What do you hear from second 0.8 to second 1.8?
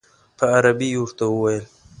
یې ورته وویل.